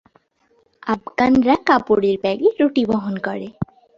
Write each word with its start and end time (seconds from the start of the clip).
আফগানরা 0.87 1.55
কাপড়ের 1.67 2.17
ব্যাগে 2.23 2.49
রুটি 2.59 2.83
বহন 2.91 3.15
করে। 3.25 3.47